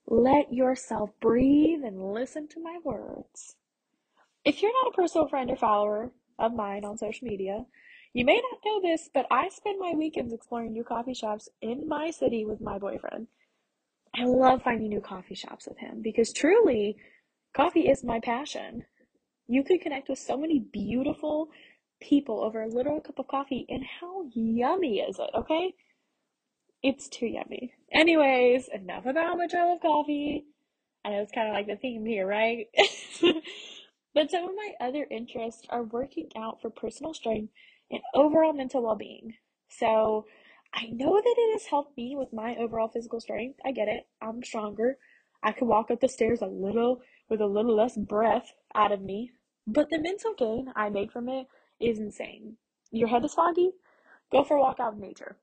Let 0.07 0.53
yourself 0.53 1.11
breathe 1.21 1.83
and 1.83 2.13
listen 2.13 2.47
to 2.49 2.61
my 2.61 2.79
words. 2.83 3.55
If 4.43 4.61
you're 4.61 4.73
not 4.73 4.93
a 4.93 4.95
personal 4.95 5.27
friend 5.27 5.49
or 5.51 5.55
follower 5.55 6.11
of 6.39 6.53
mine 6.53 6.83
on 6.83 6.97
social 6.97 7.27
media, 7.27 7.65
you 8.13 8.25
may 8.25 8.35
not 8.35 8.59
know 8.65 8.81
this, 8.81 9.09
but 9.13 9.27
I 9.31 9.49
spend 9.49 9.79
my 9.79 9.93
weekends 9.95 10.33
exploring 10.33 10.73
new 10.73 10.83
coffee 10.83 11.13
shops 11.13 11.47
in 11.61 11.87
my 11.87 12.11
city 12.11 12.45
with 12.45 12.59
my 12.59 12.77
boyfriend. 12.77 13.27
I 14.13 14.25
love 14.25 14.63
finding 14.63 14.89
new 14.89 14.99
coffee 14.99 15.35
shops 15.35 15.67
with 15.67 15.77
him 15.77 16.01
because 16.01 16.33
truly, 16.33 16.97
coffee 17.55 17.87
is 17.87 18.03
my 18.03 18.19
passion. 18.19 18.83
You 19.47 19.63
could 19.63 19.81
connect 19.81 20.09
with 20.09 20.19
so 20.19 20.37
many 20.37 20.59
beautiful 20.59 21.49
people 22.01 22.43
over 22.43 22.61
a 22.61 22.67
little 22.67 22.99
cup 22.99 23.19
of 23.19 23.27
coffee, 23.27 23.65
and 23.69 23.83
how 24.01 24.25
yummy 24.33 24.99
is 24.99 25.19
it, 25.19 25.29
okay? 25.35 25.73
It's 26.83 27.07
too 27.07 27.27
yummy. 27.27 27.73
Anyways, 27.91 28.67
enough 28.69 29.05
about 29.05 29.37
much 29.37 29.53
I 29.53 29.65
love 29.65 29.81
coffee. 29.81 30.45
I 31.05 31.09
know 31.09 31.21
it's 31.21 31.31
kind 31.31 31.47
of 31.47 31.53
like 31.53 31.67
the 31.67 31.75
theme 31.75 32.05
here, 32.05 32.25
right? 32.25 32.67
but 34.13 34.31
some 34.31 34.45
of 34.45 34.55
my 34.55 34.73
other 34.79 35.05
interests 35.09 35.63
are 35.69 35.83
working 35.83 36.29
out 36.35 36.59
for 36.61 36.69
personal 36.71 37.13
strength 37.13 37.53
and 37.91 38.01
overall 38.15 38.53
mental 38.53 38.81
well 38.81 38.95
being. 38.95 39.35
So 39.69 40.25
I 40.73 40.87
know 40.87 41.21
that 41.21 41.35
it 41.37 41.53
has 41.53 41.67
helped 41.67 41.97
me 41.97 42.15
with 42.15 42.33
my 42.33 42.55
overall 42.55 42.87
physical 42.87 43.19
strength. 43.19 43.59
I 43.63 43.71
get 43.71 43.87
it. 43.87 44.07
I'm 44.21 44.43
stronger. 44.43 44.97
I 45.43 45.51
can 45.51 45.67
walk 45.67 45.91
up 45.91 45.99
the 45.99 46.07
stairs 46.07 46.41
a 46.41 46.47
little 46.47 47.01
with 47.29 47.41
a 47.41 47.45
little 47.45 47.75
less 47.75 47.95
breath 47.97 48.53
out 48.73 48.91
of 48.91 49.01
me. 49.01 49.31
But 49.67 49.89
the 49.89 49.99
mental 49.99 50.33
gain 50.33 50.71
I 50.75 50.89
make 50.89 51.11
from 51.11 51.29
it 51.29 51.47
is 51.79 51.99
insane. 51.99 52.57
Your 52.91 53.07
head 53.07 53.23
is 53.23 53.33
foggy? 53.33 53.71
Go 54.31 54.43
for 54.43 54.57
a 54.57 54.59
walk 54.59 54.79
out 54.79 54.93
in 54.93 54.99
nature. 54.99 55.37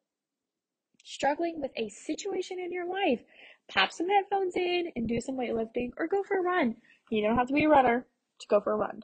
Struggling 1.10 1.58
with 1.58 1.70
a 1.74 1.88
situation 1.88 2.58
in 2.58 2.70
your 2.70 2.86
life? 2.86 3.22
Pop 3.66 3.92
some 3.92 4.10
headphones 4.10 4.54
in 4.56 4.92
and 4.94 5.08
do 5.08 5.22
some 5.22 5.36
weightlifting 5.36 5.88
or 5.96 6.06
go 6.06 6.22
for 6.22 6.38
a 6.38 6.42
run. 6.42 6.76
You 7.08 7.22
don't 7.22 7.38
have 7.38 7.48
to 7.48 7.54
be 7.54 7.64
a 7.64 7.68
runner 7.68 8.06
to 8.40 8.46
go 8.46 8.60
for 8.60 8.74
a 8.74 8.76
run. 8.76 9.02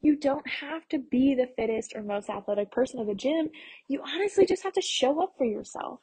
You 0.00 0.16
don't 0.16 0.46
have 0.48 0.88
to 0.88 0.98
be 0.98 1.36
the 1.36 1.46
fittest 1.46 1.94
or 1.94 2.02
most 2.02 2.28
athletic 2.28 2.72
person 2.72 2.98
at 2.98 3.06
the 3.06 3.14
gym. 3.14 3.50
You 3.86 4.02
honestly 4.02 4.46
just 4.46 4.64
have 4.64 4.72
to 4.72 4.82
show 4.82 5.22
up 5.22 5.34
for 5.38 5.44
yourself. 5.44 6.00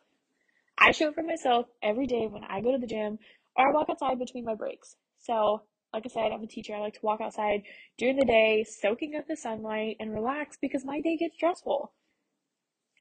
I 0.77 0.91
show 0.91 1.09
up 1.09 1.15
for 1.15 1.23
myself 1.23 1.65
every 1.81 2.07
day 2.07 2.27
when 2.27 2.45
I 2.45 2.61
go 2.61 2.71
to 2.71 2.77
the 2.77 2.87
gym 2.87 3.19
or 3.57 3.67
I 3.67 3.73
walk 3.73 3.89
outside 3.89 4.19
between 4.19 4.45
my 4.45 4.55
breaks. 4.55 4.95
So, 5.19 5.63
like 5.93 6.05
I 6.05 6.09
said, 6.09 6.31
I'm 6.31 6.43
a 6.43 6.47
teacher. 6.47 6.75
I 6.75 6.79
like 6.79 6.93
to 6.93 7.05
walk 7.05 7.19
outside 7.19 7.63
during 7.97 8.15
the 8.15 8.25
day, 8.25 8.63
soaking 8.63 9.15
up 9.17 9.27
the 9.27 9.35
sunlight 9.35 9.97
and 9.99 10.13
relax 10.13 10.57
because 10.61 10.85
my 10.85 11.01
day 11.01 11.17
gets 11.17 11.35
stressful. 11.35 11.91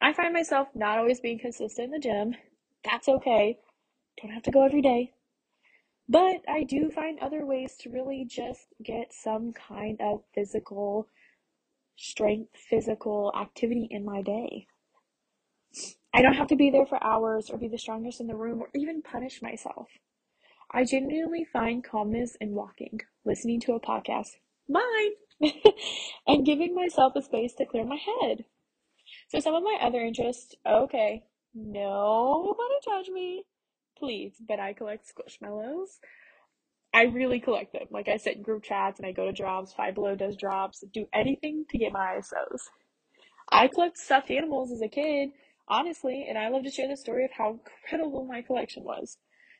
I 0.02 0.12
find 0.12 0.34
myself 0.34 0.66
not 0.74 0.98
always 0.98 1.20
being 1.20 1.38
consistent 1.38 1.86
in 1.86 1.90
the 1.92 2.00
gym. 2.00 2.34
That's 2.84 3.08
okay. 3.08 3.58
Don't 4.20 4.32
have 4.32 4.42
to 4.42 4.50
go 4.50 4.64
every 4.64 4.82
day. 4.82 5.12
But 6.08 6.42
I 6.48 6.64
do 6.64 6.90
find 6.90 7.20
other 7.20 7.46
ways 7.46 7.76
to 7.78 7.90
really 7.90 8.26
just 8.28 8.66
get 8.82 9.12
some 9.12 9.52
kind 9.52 10.00
of 10.00 10.24
physical 10.34 11.06
strength, 11.96 12.56
physical 12.68 13.32
activity 13.40 13.86
in 13.92 14.04
my 14.04 14.22
day. 14.22 14.66
I 16.12 16.20
don't 16.20 16.34
have 16.34 16.48
to 16.48 16.56
be 16.56 16.68
there 16.68 16.84
for 16.84 17.02
hours 17.02 17.48
or 17.48 17.56
be 17.56 17.68
the 17.68 17.78
strongest 17.78 18.20
in 18.20 18.26
the 18.26 18.34
room 18.34 18.60
or 18.60 18.70
even 18.74 19.02
punish 19.02 19.40
myself. 19.40 19.86
I 20.72 20.84
genuinely 20.84 21.44
find 21.44 21.84
calmness 21.84 22.36
in 22.40 22.54
walking, 22.54 23.02
listening 23.24 23.60
to 23.60 23.74
a 23.74 23.80
podcast, 23.80 24.30
mine, 24.68 25.12
and 26.26 26.44
giving 26.44 26.74
myself 26.74 27.14
a 27.14 27.22
space 27.22 27.54
to 27.54 27.66
clear 27.66 27.84
my 27.84 27.98
head. 27.98 28.46
So, 29.32 29.40
some 29.40 29.54
of 29.54 29.62
my 29.62 29.78
other 29.80 30.00
interests, 30.00 30.54
okay, 30.66 31.24
No 31.54 32.44
nobody 32.44 32.74
judge 32.84 33.08
me, 33.08 33.44
please, 33.96 34.34
but 34.46 34.60
I 34.60 34.74
collect 34.74 35.10
squishmallows. 35.10 35.88
I 36.92 37.04
really 37.04 37.40
collect 37.40 37.72
them. 37.72 37.86
Like 37.90 38.08
I 38.08 38.18
said, 38.18 38.36
in 38.36 38.42
group 38.42 38.62
chats 38.62 38.98
and 38.98 39.06
I 39.06 39.12
go 39.12 39.24
to 39.24 39.32
drops, 39.32 39.72
Five 39.72 39.94
Below 39.94 40.16
does 40.16 40.36
drops, 40.36 40.84
do 40.92 41.06
anything 41.14 41.64
to 41.70 41.78
get 41.78 41.94
my 41.94 42.18
ISOs. 42.18 42.60
I 43.50 43.68
collect 43.68 43.96
stuffed 43.96 44.30
animals 44.30 44.70
as 44.70 44.82
a 44.82 44.88
kid 44.88 45.30
honestly, 45.66 46.26
and 46.28 46.36
I 46.36 46.48
love 46.48 46.64
to 46.64 46.70
share 46.70 46.88
the 46.88 46.96
story 46.96 47.24
of 47.24 47.30
how 47.32 47.52
incredible 47.52 48.26
my 48.26 48.42
collection 48.42 48.84
was. 48.84 49.16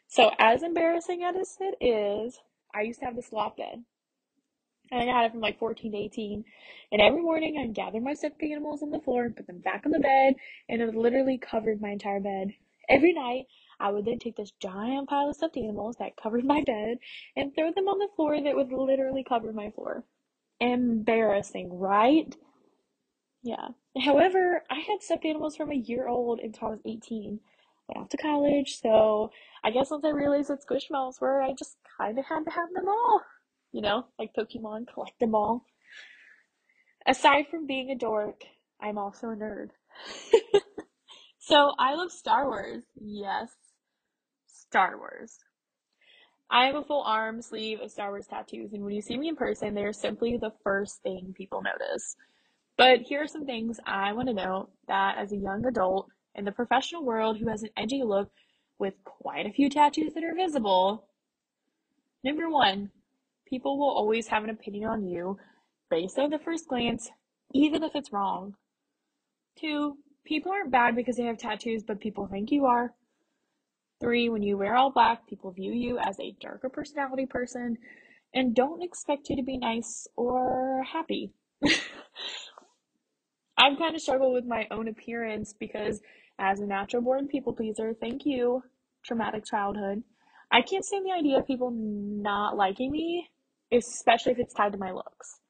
So, 0.07 0.33
as 0.39 0.63
embarrassing 0.63 1.23
as 1.25 1.57
it 1.59 1.83
is, 1.83 2.39
I 2.75 2.83
used 2.83 3.01
to 3.01 3.07
have 3.07 3.17
this 3.17 3.33
loft 3.33 3.57
bed. 3.57 3.85
And 4.93 5.11
I 5.11 5.13
had 5.13 5.27
it 5.27 5.33
from 5.33 5.41
like 5.41 5.59
14 5.59 5.91
to 5.91 5.99
18. 5.99 6.45
And 6.93 7.01
every 7.01 7.23
morning 7.23 7.59
I'd 7.59 7.75
gather 7.75 8.01
my 8.01 8.13
stuffed 8.13 8.43
animals 8.43 8.83
on 8.83 8.91
the 8.91 9.01
floor 9.01 9.25
and 9.25 9.35
put 9.35 9.47
them 9.47 9.59
back 9.59 9.83
on 9.87 9.91
the 9.91 9.99
bed, 9.99 10.35
and 10.69 10.83
it 10.83 10.95
literally 10.95 11.39
covered 11.39 11.81
my 11.81 11.89
entire 11.89 12.21
bed. 12.21 12.53
Every 12.89 13.15
night, 13.15 13.47
I 13.81 13.91
would 13.91 14.05
then 14.05 14.19
take 14.19 14.37
this 14.37 14.53
giant 14.61 15.09
pile 15.09 15.31
of 15.31 15.37
stuffed 15.37 15.57
animals 15.57 15.97
that 15.99 16.17
covered 16.23 16.45
my 16.45 16.63
bed 16.63 16.99
and 17.37 17.55
throw 17.55 17.73
them 17.73 17.89
on 17.89 17.99
the 17.99 18.09
floor 18.15 18.41
that 18.41 18.55
would 18.55 18.71
literally 18.71 19.25
cover 19.27 19.53
my 19.53 19.71
floor. 19.71 20.05
Embarrassing, 20.61 21.79
right? 21.79 22.37
Yeah. 23.43 23.69
However, 24.05 24.63
I 24.71 24.81
had 24.81 25.03
stuffed 25.03 25.25
animals 25.25 25.57
from 25.57 25.73
a 25.73 25.77
year 25.77 26.07
old 26.07 26.39
until 26.41 26.69
I 26.69 26.71
was 26.73 26.81
18. 26.85 27.41
Went 27.89 28.05
off 28.05 28.09
to 28.11 28.17
college, 28.17 28.79
so 28.81 29.33
I 29.65 29.71
guess 29.71 29.91
once 29.91 30.05
I 30.05 30.11
realized 30.11 30.51
what 30.51 30.65
Squishmallows 30.65 31.21
were, 31.21 31.43
I 31.43 31.53
just 31.53 31.77
kind 31.99 32.19
of 32.19 32.27
had 32.27 32.45
to 32.45 32.51
have 32.51 32.73
them 32.75 32.89
all. 32.89 33.23
You 33.73 33.81
know, 33.81 34.07
like 34.19 34.35
Pokemon, 34.35 34.87
collect 34.93 35.19
them 35.19 35.35
all. 35.35 35.65
Aside 37.07 37.47
from 37.51 37.67
being 37.67 37.91
a 37.91 37.97
dork, 37.97 38.43
I'm 38.81 38.99
also 38.99 39.29
a 39.31 39.37
nerd. 39.37 39.71
so 41.39 41.73
I 41.79 41.95
love 41.95 42.13
Star 42.13 42.47
Wars. 42.47 42.85
Yes, 43.01 43.51
Star 44.47 44.99
Wars. 44.99 45.39
I 46.51 46.67
have 46.67 46.75
a 46.75 46.83
full 46.83 47.03
arm 47.03 47.41
sleeve 47.41 47.81
of 47.81 47.91
Star 47.91 48.11
Wars 48.11 48.27
tattoos, 48.27 48.75
and 48.75 48.85
when 48.85 48.95
you 48.95 49.01
see 49.01 49.17
me 49.17 49.29
in 49.29 49.37
person, 49.37 49.75
they 49.75 49.85
are 49.85 49.93
simply 49.93 50.37
the 50.37 50.53
first 50.63 51.03
thing 51.03 51.33
people 51.35 51.63
notice. 51.63 52.15
But 52.77 53.01
here 53.01 53.23
are 53.23 53.27
some 53.27 53.47
things 53.47 53.81
I 53.87 54.13
want 54.13 54.29
to 54.29 54.35
note 54.35 54.69
that 54.87 55.17
as 55.19 55.33
a 55.33 55.37
young 55.37 55.65
adult 55.65 56.09
in 56.35 56.45
the 56.45 56.53
professional 56.53 57.05
world 57.05 57.39
who 57.39 57.49
has 57.49 57.63
an 57.63 57.71
edgy 57.77 58.03
look 58.05 58.31
with 58.79 58.95
quite 59.05 59.47
a 59.47 59.53
few 59.53 59.71
tattoos 59.71 60.13
that 60.15 60.25
are 60.25 60.35
visible. 60.35 61.09
Number 62.25 62.51
one, 62.51 62.91
people 63.53 63.79
will 63.79 63.91
always 63.91 64.29
have 64.29 64.45
an 64.45 64.49
opinion 64.49 64.89
on 64.89 65.05
you 65.05 65.37
based 65.91 66.19
on 66.19 66.31
the 66.31 66.39
first 66.39 66.67
glance, 66.67 67.11
even 67.53 67.83
if 67.83 67.95
it's 67.95 68.11
wrong. 68.11 68.55
Two, 69.61 69.99
people 70.25 70.51
aren't 70.51 70.71
bad 70.71 70.97
because 70.97 71.17
they 71.17 71.25
have 71.25 71.37
tattoos, 71.37 71.83
but 71.83 72.01
people 72.01 72.27
think 72.27 72.51
you 72.51 72.65
are. 72.65 72.95
Three, 74.01 74.31
when 74.31 74.43
you 74.43 74.57
wear 74.57 74.75
all 74.75 74.91
black, 74.91 75.27
people 75.29 75.51
view 75.51 75.71
you 75.71 75.99
as 75.99 76.19
a 76.19 76.35
darker 76.41 76.71
personality 76.71 77.27
person 77.27 77.77
and 78.33 78.55
don't 78.55 78.83
expect 78.83 79.29
you 79.29 79.37
to 79.37 79.43
be 79.43 79.59
nice 79.59 80.09
or 80.17 80.83
happy. 80.91 81.31
I've 83.59 83.77
kind 83.77 83.95
of 83.95 84.01
struggled 84.01 84.33
with 84.33 84.47
my 84.47 84.67
own 84.71 84.89
appearance 84.89 85.55
because, 85.61 86.01
as 86.39 86.61
a 86.61 86.67
natural 86.67 87.03
born 87.03 87.29
people 87.29 87.53
pleaser, 87.53 87.93
thank 88.01 88.25
you, 88.25 88.63
traumatic 89.05 89.45
childhood, 89.45 90.05
I 90.51 90.63
can't 90.63 90.87
stand 90.87 91.05
the 91.05 91.13
idea 91.13 91.39
of 91.39 91.47
people 91.47 91.71
not 91.71 92.57
liking 92.57 92.91
me, 92.91 93.29
especially 93.73 94.33
if 94.33 94.39
it's 94.39 94.55
tied 94.55 94.73
to 94.73 94.79
my 94.79 94.93
looks. 94.93 95.41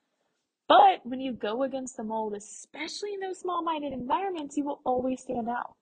But 0.69 1.05
when 1.05 1.21
you 1.21 1.33
go 1.33 1.65
against 1.65 1.97
the 1.97 2.05
mold, 2.05 2.35
especially 2.35 3.15
in 3.15 3.21
those 3.21 3.41
small 3.41 3.63
minded 3.63 3.93
environments, 3.93 4.57
you 4.57 4.65
will 4.65 4.81
always 4.85 5.21
stand 5.21 5.49
out. 5.49 5.75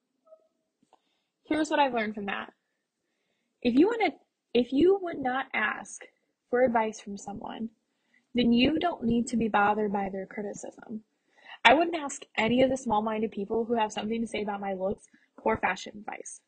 Here's 1.45 1.71
what 1.71 1.79
I've 1.79 1.95
learned 1.95 2.15
from 2.15 2.27
that. 2.27 2.53
If 3.63 3.75
you 3.75 3.87
want 3.87 4.03
to, 4.07 4.13
if 4.55 4.73
you 4.73 4.99
would 5.03 5.19
not 5.19 5.47
ask 5.53 6.03
for 6.49 6.65
advice 6.65 7.01
from 7.01 7.17
someone, 7.17 7.69
then 8.35 8.53
you 8.53 8.79
don't 8.79 9.05
need 9.05 9.27
to 9.29 9.37
be 9.37 9.49
bothered 9.49 9.93
by 9.93 10.09
their 10.11 10.27
criticism. 10.27 11.03
I 11.65 11.75
wouldn't 11.75 11.97
ask 11.97 12.23
any 12.39 12.63
of 12.63 12.71
the 12.71 12.77
small 12.77 13.03
minded 13.03 13.33
people 13.33 13.65
who 13.65 13.75
have 13.75 13.93
something 13.93 14.21
to 14.21 14.27
say 14.27 14.43
about 14.43 14.61
my 14.61 14.73
looks 14.73 15.05
for 15.43 15.57
fashion 15.57 15.93
advice. 15.99 16.41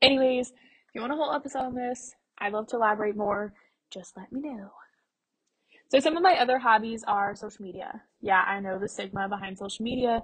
Anyways, 0.00 0.50
if 0.50 0.94
you 0.94 1.00
want 1.00 1.12
a 1.12 1.16
whole 1.16 1.34
episode 1.34 1.60
on 1.60 1.74
this, 1.74 2.14
I'd 2.38 2.52
love 2.52 2.68
to 2.68 2.76
elaborate 2.76 3.16
more. 3.16 3.52
Just 3.90 4.16
let 4.16 4.30
me 4.30 4.40
know. 4.40 4.70
So, 5.90 6.00
some 6.00 6.16
of 6.16 6.22
my 6.22 6.34
other 6.38 6.58
hobbies 6.58 7.02
are 7.06 7.34
social 7.34 7.64
media. 7.64 8.02
Yeah, 8.20 8.42
I 8.42 8.60
know 8.60 8.78
the 8.78 8.88
stigma 8.88 9.28
behind 9.28 9.58
social 9.58 9.84
media, 9.84 10.22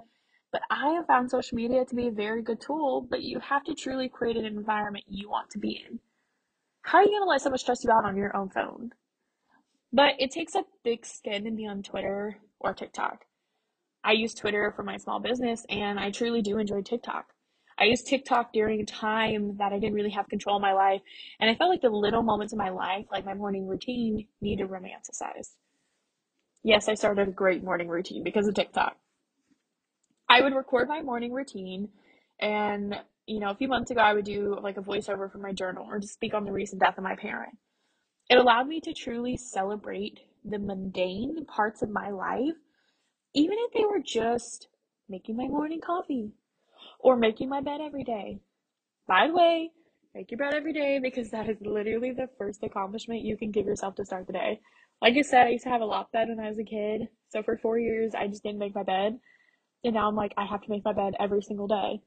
but 0.51 0.61
I 0.69 0.91
have 0.91 1.07
found 1.07 1.31
social 1.31 1.55
media 1.55 1.83
to 1.85 1.95
be 1.95 2.07
a 2.07 2.11
very 2.11 2.41
good 2.41 2.61
tool, 2.61 3.07
but 3.09 3.23
you 3.23 3.39
have 3.39 3.63
to 3.65 3.73
truly 3.73 4.07
create 4.07 4.37
an 4.37 4.45
environment 4.45 5.05
you 5.07 5.29
want 5.29 5.49
to 5.51 5.59
be 5.59 5.83
in. 5.87 5.99
How 6.83 6.99
are 6.99 7.03
you 7.03 7.09
going 7.09 7.23
to 7.23 7.29
let 7.29 7.41
someone 7.41 7.57
stress 7.57 7.83
you 7.83 7.91
out 7.91 8.05
on 8.05 8.15
your 8.15 8.35
own 8.37 8.49
phone? 8.49 8.91
But 9.91 10.13
it 10.19 10.31
takes 10.31 10.55
a 10.55 10.63
thick 10.83 11.05
skin 11.05 11.45
to 11.45 11.51
be 11.51 11.65
on 11.65 11.81
Twitter 11.81 12.37
or 12.59 12.73
TikTok. 12.73 13.25
I 14.03 14.11
use 14.11 14.35
Twitter 14.35 14.71
for 14.75 14.83
my 14.83 14.97
small 14.97 15.19
business 15.19 15.65
and 15.67 15.99
I 15.99 16.11
truly 16.11 16.43
do 16.43 16.59
enjoy 16.59 16.83
TikTok. 16.83 17.34
I 17.77 17.85
used 17.85 18.07
TikTok 18.07 18.53
during 18.53 18.81
a 18.81 18.85
time 18.85 19.57
that 19.57 19.73
I 19.73 19.79
didn't 19.79 19.95
really 19.95 20.11
have 20.11 20.29
control 20.29 20.57
of 20.57 20.61
my 20.61 20.73
life, 20.73 21.01
and 21.39 21.49
I 21.49 21.55
felt 21.55 21.69
like 21.69 21.81
the 21.81 21.89
little 21.89 22.23
moments 22.23 22.53
in 22.53 22.57
my 22.57 22.69
life, 22.69 23.05
like 23.11 23.25
my 23.25 23.33
morning 23.33 23.67
routine, 23.67 24.27
needed 24.41 24.69
romanticized. 24.69 25.55
Yes, 26.63 26.87
I 26.89 26.95
started 26.95 27.27
a 27.27 27.31
great 27.31 27.63
morning 27.63 27.87
routine 27.89 28.23
because 28.23 28.47
of 28.47 28.55
TikTok. 28.55 28.97
I 30.29 30.41
would 30.41 30.55
record 30.55 30.87
my 30.87 31.01
morning 31.01 31.33
routine, 31.33 31.89
and 32.39 32.95
you 33.27 33.39
know, 33.39 33.49
a 33.49 33.55
few 33.55 33.67
months 33.67 33.91
ago, 33.91 34.01
I 34.01 34.13
would 34.13 34.25
do 34.25 34.57
like 34.61 34.77
a 34.77 34.81
voiceover 34.81 35.31
for 35.31 35.39
my 35.39 35.51
journal 35.51 35.87
or 35.89 35.99
to 35.99 36.07
speak 36.07 36.33
on 36.33 36.45
the 36.45 36.51
recent 36.51 36.81
death 36.81 36.97
of 36.97 37.03
my 37.03 37.15
parent. 37.15 37.57
It 38.29 38.37
allowed 38.37 38.67
me 38.67 38.81
to 38.81 38.93
truly 38.93 39.37
celebrate 39.37 40.19
the 40.43 40.59
mundane 40.59 41.45
parts 41.45 41.81
of 41.81 41.89
my 41.89 42.09
life 42.09 42.55
even 43.35 43.57
if 43.59 43.73
they 43.73 43.85
were 43.85 44.01
just 44.03 44.69
making 45.09 45.35
my 45.35 45.47
morning 45.47 45.81
coffee 45.81 46.31
or 47.05 47.15
making 47.15 47.47
my 47.47 47.61
bed 47.61 47.81
every 47.81 48.03
day. 48.03 48.39
By 49.07 49.27
the 49.27 49.33
way, 49.35 49.69
make 50.15 50.31
your 50.31 50.39
bed 50.39 50.55
every 50.55 50.73
day 50.73 50.99
because 50.99 51.29
that 51.29 51.47
is 51.47 51.57
literally 51.61 52.11
the 52.11 52.27
first 52.35 52.63
accomplishment 52.63 53.21
you 53.21 53.37
can 53.37 53.51
give 53.51 53.67
yourself 53.67 53.93
to 53.97 54.05
start 54.05 54.25
the 54.25 54.33
day. 54.33 54.59
Like 55.03 55.15
I 55.15 55.21
said, 55.21 55.45
I 55.45 55.51
used 55.51 55.65
to 55.65 55.69
have 55.69 55.81
a 55.81 55.85
loft 55.85 56.13
bed 56.13 56.29
when 56.29 56.43
I 56.43 56.49
was 56.49 56.57
a 56.57 56.63
kid. 56.63 57.03
So 57.29 57.43
for 57.43 57.59
four 57.59 57.77
years, 57.77 58.13
I 58.15 58.25
just 58.25 58.41
didn't 58.41 58.57
make 58.57 58.73
my 58.73 58.81
bed. 58.81 59.19
And 59.83 59.93
now 59.93 60.07
I'm 60.07 60.15
like, 60.15 60.33
I 60.35 60.45
have 60.45 60.63
to 60.63 60.69
make 60.71 60.83
my 60.83 60.93
bed 60.93 61.13
every 61.19 61.43
single 61.43 61.67
day. 61.67 62.01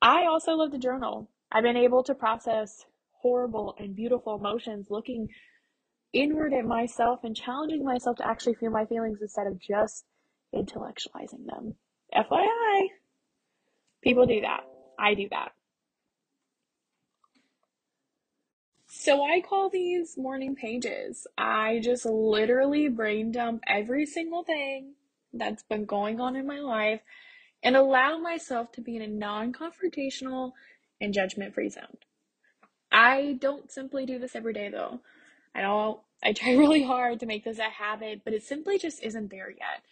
I 0.00 0.26
also 0.26 0.52
love 0.52 0.70
to 0.70 0.78
journal. 0.78 1.28
I've 1.50 1.64
been 1.64 1.76
able 1.76 2.04
to 2.04 2.14
process 2.14 2.84
horrible 3.10 3.74
and 3.80 3.96
beautiful 3.96 4.36
emotions 4.36 4.86
looking 4.90 5.26
inward 6.12 6.54
at 6.54 6.64
myself 6.64 7.24
and 7.24 7.34
challenging 7.34 7.84
myself 7.84 8.18
to 8.18 8.28
actually 8.28 8.54
feel 8.54 8.70
my 8.70 8.84
feelings 8.84 9.18
instead 9.20 9.48
of 9.48 9.58
just 9.60 10.04
intellectualizing 10.54 11.46
them. 11.46 11.74
FYI, 12.14 12.88
people 14.02 14.26
do 14.26 14.40
that. 14.42 14.64
I 14.98 15.14
do 15.14 15.28
that. 15.30 15.52
So 18.86 19.24
I 19.24 19.40
call 19.40 19.70
these 19.70 20.18
morning 20.18 20.54
pages. 20.56 21.26
I 21.38 21.80
just 21.82 22.04
literally 22.04 22.88
brain 22.88 23.32
dump 23.32 23.62
every 23.66 24.04
single 24.04 24.42
thing 24.42 24.94
that's 25.32 25.62
been 25.62 25.84
going 25.84 26.20
on 26.20 26.36
in 26.36 26.46
my 26.46 26.58
life 26.58 27.00
and 27.62 27.76
allow 27.76 28.18
myself 28.18 28.72
to 28.72 28.80
be 28.80 28.96
in 28.96 29.02
a 29.02 29.06
non 29.06 29.52
confrontational 29.52 30.52
and 31.00 31.14
judgment 31.14 31.54
free 31.54 31.68
zone. 31.70 31.96
I 32.92 33.38
don't 33.40 33.70
simply 33.70 34.06
do 34.06 34.18
this 34.18 34.34
every 34.34 34.52
day 34.52 34.68
though. 34.68 35.00
I 35.54 35.62
don't 35.62 36.00
I 36.22 36.32
try 36.32 36.52
really 36.56 36.82
hard 36.82 37.20
to 37.20 37.26
make 37.26 37.44
this 37.44 37.58
a 37.58 37.62
habit, 37.70 38.22
but 38.24 38.34
it 38.34 38.42
simply 38.42 38.78
just 38.78 39.02
isn't 39.02 39.30
there 39.30 39.50
yet. 39.50 39.82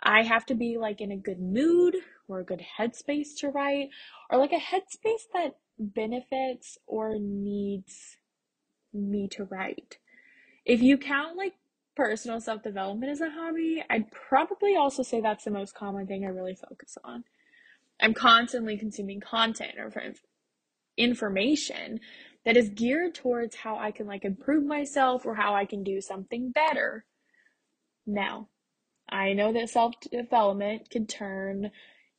I 0.00 0.22
have 0.22 0.46
to 0.46 0.54
be 0.54 0.78
like 0.78 1.00
in 1.00 1.10
a 1.10 1.16
good 1.16 1.40
mood 1.40 1.96
or 2.28 2.40
a 2.40 2.44
good 2.44 2.64
headspace 2.78 3.36
to 3.38 3.48
write, 3.48 3.88
or 4.30 4.38
like 4.38 4.52
a 4.52 4.56
headspace 4.56 5.22
that 5.32 5.56
benefits 5.78 6.78
or 6.86 7.16
needs 7.18 8.16
me 8.92 9.28
to 9.28 9.44
write. 9.44 9.98
If 10.64 10.82
you 10.82 10.98
count 10.98 11.36
like 11.36 11.54
personal 11.96 12.40
self 12.40 12.62
development 12.62 13.10
as 13.10 13.20
a 13.20 13.30
hobby, 13.30 13.82
I'd 13.90 14.10
probably 14.10 14.76
also 14.76 15.02
say 15.02 15.20
that's 15.20 15.44
the 15.44 15.50
most 15.50 15.74
common 15.74 16.06
thing 16.06 16.24
I 16.24 16.28
really 16.28 16.54
focus 16.54 16.96
on. 17.02 17.24
I'm 18.00 18.14
constantly 18.14 18.76
consuming 18.78 19.20
content 19.20 19.74
or 19.78 19.90
information 20.96 22.00
that 22.44 22.56
is 22.56 22.68
geared 22.68 23.14
towards 23.14 23.56
how 23.56 23.76
I 23.78 23.90
can 23.90 24.06
like 24.06 24.24
improve 24.24 24.64
myself 24.64 25.26
or 25.26 25.34
how 25.34 25.54
I 25.54 25.64
can 25.64 25.82
do 25.82 26.00
something 26.00 26.50
better. 26.50 27.04
Now, 28.06 28.48
I 29.08 29.32
know 29.32 29.52
that 29.52 29.70
self 29.70 29.94
development 30.00 30.90
can 30.90 31.06
turn 31.06 31.70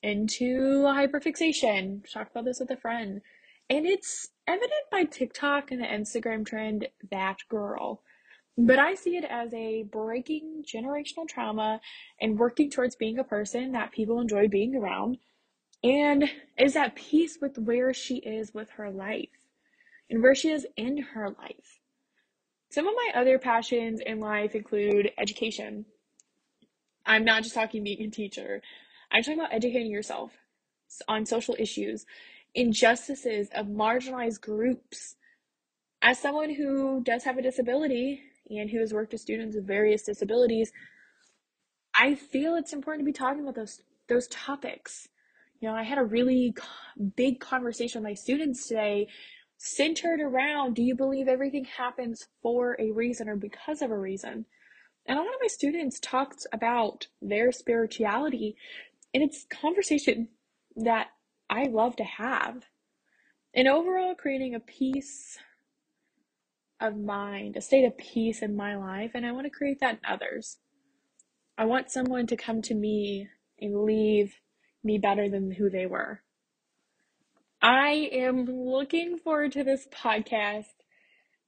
into 0.01 0.83
hyperfixation. 0.83 2.09
Talked 2.11 2.31
about 2.31 2.45
this 2.45 2.59
with 2.59 2.71
a 2.71 2.77
friend. 2.77 3.21
And 3.69 3.85
it's 3.85 4.29
evident 4.47 4.89
by 4.91 5.03
TikTok 5.03 5.71
and 5.71 5.81
the 5.81 5.85
Instagram 5.85 6.45
trend, 6.45 6.87
that 7.11 7.37
girl. 7.49 8.01
But 8.57 8.79
I 8.79 8.95
see 8.95 9.15
it 9.15 9.23
as 9.23 9.53
a 9.53 9.83
breaking 9.83 10.65
generational 10.65 11.27
trauma 11.27 11.79
and 12.19 12.37
working 12.37 12.69
towards 12.69 12.95
being 12.95 13.19
a 13.19 13.23
person 13.23 13.71
that 13.71 13.91
people 13.91 14.19
enjoy 14.19 14.47
being 14.47 14.75
around 14.75 15.17
and 15.83 16.29
is 16.57 16.75
at 16.75 16.95
peace 16.95 17.37
with 17.41 17.57
where 17.57 17.93
she 17.93 18.17
is 18.17 18.53
with 18.53 18.71
her 18.71 18.91
life 18.91 19.29
and 20.09 20.21
where 20.21 20.35
she 20.35 20.49
is 20.49 20.67
in 20.75 20.97
her 20.97 21.29
life. 21.29 21.79
Some 22.69 22.87
of 22.87 22.95
my 22.95 23.19
other 23.19 23.39
passions 23.39 24.01
in 24.05 24.19
life 24.19 24.55
include 24.55 25.11
education. 25.17 25.85
I'm 27.05 27.23
not 27.23 27.43
just 27.43 27.55
talking 27.55 27.83
being 27.83 28.01
a 28.01 28.09
teacher. 28.09 28.61
I'm 29.11 29.23
talking 29.23 29.39
about 29.39 29.53
educating 29.53 29.91
yourself 29.91 30.31
on 31.07 31.25
social 31.25 31.55
issues, 31.57 32.05
injustices 32.53 33.49
of 33.55 33.67
marginalized 33.67 34.41
groups. 34.41 35.15
As 36.01 36.19
someone 36.19 36.53
who 36.53 37.01
does 37.03 37.23
have 37.23 37.37
a 37.37 37.41
disability 37.41 38.21
and 38.49 38.69
who 38.69 38.79
has 38.79 38.93
worked 38.93 39.11
with 39.11 39.21
students 39.21 39.55
with 39.55 39.67
various 39.67 40.03
disabilities, 40.03 40.71
I 41.93 42.15
feel 42.15 42.55
it's 42.55 42.73
important 42.73 43.01
to 43.01 43.11
be 43.11 43.13
talking 43.13 43.41
about 43.41 43.55
those 43.55 43.81
those 44.07 44.27
topics. 44.27 45.07
You 45.59 45.67
know, 45.67 45.75
I 45.75 45.83
had 45.83 45.97
a 45.97 46.03
really 46.03 46.55
big 47.15 47.39
conversation 47.39 48.01
with 48.01 48.09
my 48.09 48.13
students 48.13 48.67
today 48.67 49.07
centered 49.57 50.21
around 50.21 50.73
do 50.73 50.81
you 50.81 50.95
believe 50.95 51.27
everything 51.27 51.65
happens 51.65 52.27
for 52.41 52.77
a 52.79 52.91
reason 52.91 53.27
or 53.27 53.35
because 53.35 53.81
of 53.81 53.91
a 53.91 53.97
reason? 53.97 54.45
And 55.05 55.17
a 55.17 55.21
lot 55.21 55.33
of 55.33 55.41
my 55.41 55.47
students 55.47 55.99
talked 55.99 56.45
about 56.53 57.07
their 57.21 57.51
spirituality, 57.51 58.55
and 59.13 59.23
it's 59.23 59.45
conversation 59.49 60.29
that 60.75 61.07
I 61.49 61.65
love 61.65 61.95
to 61.97 62.03
have. 62.03 62.65
And 63.53 63.67
overall, 63.67 64.15
creating 64.15 64.55
a 64.55 64.59
peace 64.59 65.37
of 66.79 66.95
mind, 66.97 67.57
a 67.57 67.61
state 67.61 67.85
of 67.85 67.97
peace 67.97 68.41
in 68.41 68.55
my 68.55 68.75
life, 68.75 69.11
and 69.15 69.25
I 69.25 69.31
want 69.31 69.45
to 69.45 69.49
create 69.49 69.79
that 69.81 69.95
in 69.95 69.99
others. 70.07 70.57
I 71.57 71.65
want 71.65 71.91
someone 71.91 72.27
to 72.27 72.37
come 72.37 72.61
to 72.63 72.75
me 72.75 73.27
and 73.59 73.83
leave 73.83 74.35
me 74.83 74.97
better 74.97 75.27
than 75.27 75.51
who 75.51 75.69
they 75.69 75.85
were. 75.85 76.21
I 77.61 78.09
am 78.13 78.45
looking 78.45 79.17
forward 79.17 79.51
to 79.53 79.65
this 79.65 79.87
podcast 79.91 80.67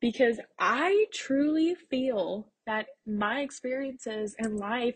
because 0.01 0.39
I 0.59 1.05
truly 1.13 1.75
feel 1.75 2.51
that 2.65 2.87
my 3.05 3.39
experiences 3.39 4.35
in 4.37 4.57
life 4.57 4.95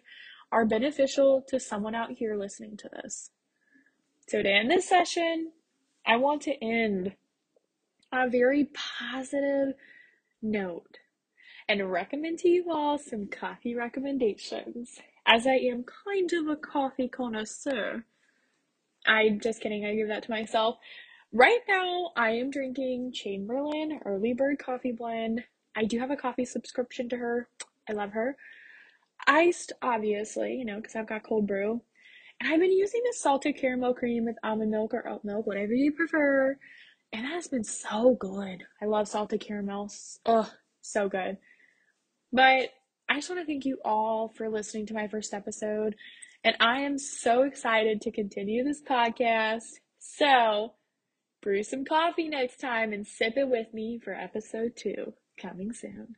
are 0.55 0.65
beneficial 0.65 1.43
to 1.49 1.59
someone 1.59 1.93
out 1.93 2.11
here 2.11 2.37
listening 2.37 2.77
to 2.77 2.87
this. 2.87 3.29
So, 4.29 4.41
to 4.41 4.49
end 4.49 4.71
this 4.71 4.87
session, 4.87 5.51
I 6.07 6.15
want 6.15 6.43
to 6.43 6.63
end 6.63 7.13
on 8.13 8.21
a 8.21 8.29
very 8.29 8.69
positive 9.03 9.73
note 10.41 10.99
and 11.67 11.91
recommend 11.91 12.39
to 12.39 12.47
you 12.47 12.71
all 12.71 12.97
some 12.97 13.27
coffee 13.27 13.75
recommendations. 13.75 14.97
As 15.27 15.45
I 15.45 15.55
am 15.55 15.83
kind 15.83 16.31
of 16.31 16.47
a 16.47 16.55
coffee 16.55 17.09
connoisseur, 17.09 18.05
I'm 19.05 19.41
just 19.41 19.59
kidding, 19.59 19.85
I 19.85 19.93
give 19.93 20.07
that 20.07 20.23
to 20.23 20.31
myself. 20.31 20.77
Right 21.33 21.59
now, 21.67 22.11
I 22.15 22.29
am 22.29 22.49
drinking 22.49 23.11
Chamberlain 23.11 23.99
Early 24.05 24.33
Bird 24.33 24.59
Coffee 24.59 24.93
Blend. 24.93 25.43
I 25.75 25.83
do 25.83 25.99
have 25.99 26.11
a 26.11 26.15
coffee 26.15 26.45
subscription 26.45 27.09
to 27.09 27.17
her. 27.17 27.49
I 27.89 27.91
love 27.91 28.11
her. 28.11 28.37
Iced, 29.27 29.71
obviously, 29.81 30.55
you 30.55 30.65
know, 30.65 30.77
because 30.77 30.95
I've 30.95 31.07
got 31.07 31.23
cold 31.23 31.47
brew. 31.47 31.81
And 32.39 32.51
I've 32.51 32.59
been 32.59 32.71
using 32.71 33.01
this 33.05 33.21
salted 33.21 33.57
caramel 33.57 33.93
cream 33.93 34.25
with 34.25 34.35
almond 34.43 34.71
milk 34.71 34.93
or 34.93 35.07
oat 35.07 35.23
milk, 35.23 35.47
whatever 35.47 35.73
you 35.73 35.93
prefer. 35.93 36.57
And 37.13 37.23
that 37.25 37.31
has 37.31 37.47
been 37.47 37.63
so 37.63 38.15
good. 38.19 38.63
I 38.81 38.85
love 38.85 39.07
salted 39.07 39.39
caramels. 39.39 40.19
Oh, 40.25 40.51
so 40.81 41.07
good. 41.07 41.37
But 42.33 42.71
I 43.07 43.15
just 43.15 43.29
want 43.29 43.41
to 43.41 43.45
thank 43.45 43.65
you 43.65 43.79
all 43.85 44.33
for 44.35 44.49
listening 44.49 44.85
to 44.87 44.93
my 44.93 45.07
first 45.07 45.33
episode. 45.33 45.95
And 46.43 46.55
I 46.59 46.81
am 46.81 46.97
so 46.97 47.43
excited 47.43 48.01
to 48.01 48.11
continue 48.11 48.63
this 48.63 48.81
podcast. 48.81 49.79
So, 49.99 50.73
brew 51.41 51.63
some 51.63 51.85
coffee 51.85 52.27
next 52.27 52.59
time 52.59 52.91
and 52.91 53.07
sip 53.07 53.33
it 53.37 53.47
with 53.47 53.73
me 53.73 53.99
for 54.03 54.13
episode 54.13 54.73
two 54.75 55.13
coming 55.39 55.71
soon. 55.71 56.15